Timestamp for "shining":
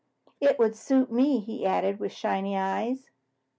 2.11-2.55